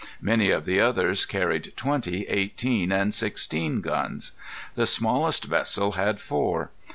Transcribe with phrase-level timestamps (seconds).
[0.19, 4.31] Many of the others carried twenty, eighteen, and sixteen guns.
[4.73, 6.71] The smallest vessel had four.